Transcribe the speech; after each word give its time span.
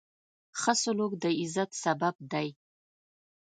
ښه 0.59 0.73
سلوک 0.81 1.11
د 1.23 1.25
عزت 1.39 1.69
سبب 1.83 2.15
دی. 2.31 2.47